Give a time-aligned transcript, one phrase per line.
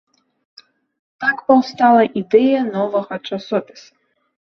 [1.25, 3.89] Так паўстала ідэя новага часопіса.